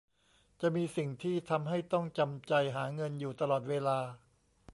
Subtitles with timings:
[0.61, 3.99] จะมีสิ่งที่ทำให้ต้องจำใจหาเงินอยู่ตลอดเวลา